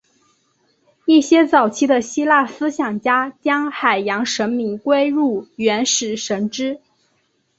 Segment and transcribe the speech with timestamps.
[1.05, 6.81] 一些早期的希腊思想家将海洋神明归入原始神只。